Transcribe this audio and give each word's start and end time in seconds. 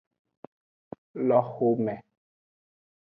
Le 1.27 1.39
xome. 1.51 1.95